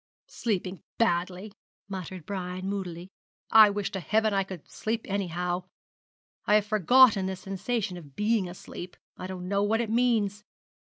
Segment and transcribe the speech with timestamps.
[0.25, 1.53] 'Sleeping badly!'
[1.87, 3.11] muttered Brian moodily;
[3.51, 5.65] 'I wish to Heaven I could sleep anyhow.
[6.47, 10.43] I have forgotten the sensation of being asleep I don't know what it means.